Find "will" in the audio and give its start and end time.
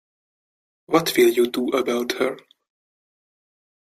1.15-1.29